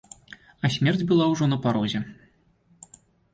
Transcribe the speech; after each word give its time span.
А 0.65 0.71
смерць 0.75 1.05
была 1.11 1.27
ўжо 1.33 1.49
на 1.51 1.57
парозе. 1.67 2.03